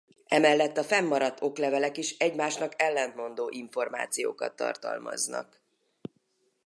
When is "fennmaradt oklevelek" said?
0.83-1.97